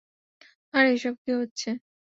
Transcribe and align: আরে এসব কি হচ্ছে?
আরে 0.73 0.89
এসব 0.95 1.15
কি 1.23 1.31
হচ্ছে? 1.39 1.69